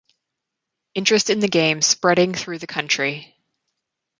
Interest 0.95 1.29
in 1.29 1.41
the 1.41 1.47
game 1.47 1.79
spreading 1.83 2.33
through 2.33 2.57
the 2.57 2.65
county. 2.65 3.37